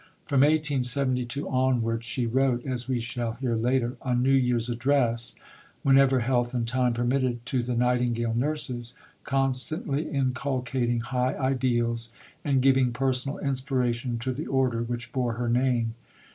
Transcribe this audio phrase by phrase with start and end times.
[0.25, 5.35] From 1872 onwards she wrote, as we shall hear later, a New Year's Address,
[5.83, 12.09] whenever health and time permitted, to the Nightingale Nurses, constantly inculcating high ideals,
[12.43, 15.93] and giving personal inspiration to the order which bore her name.